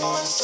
[0.00, 0.37] to.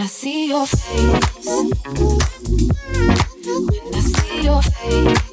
[0.00, 1.46] I see your face?
[1.46, 1.72] When
[3.94, 5.27] I see your face.